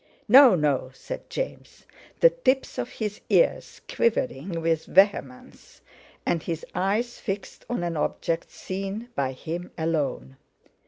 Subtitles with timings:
[0.27, 1.85] "No, no!" said James,
[2.21, 5.79] the tips of his ears quivering with vehemence,
[6.25, 10.37] and his eyes fixed on an object seen by him alone.